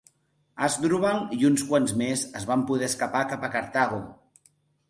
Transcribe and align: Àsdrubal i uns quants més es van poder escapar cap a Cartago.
Àsdrubal 0.67 1.19
i 1.37 1.45
uns 1.51 1.65
quants 1.73 1.95
més 2.03 2.25
es 2.41 2.49
van 2.53 2.65
poder 2.73 2.89
escapar 2.91 3.25
cap 3.35 3.47
a 3.49 3.55
Cartago. 3.59 4.05